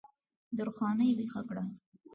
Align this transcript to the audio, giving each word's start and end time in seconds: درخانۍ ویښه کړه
درخانۍ 0.57 1.09
ویښه 1.17 1.41
کړه 1.49 1.63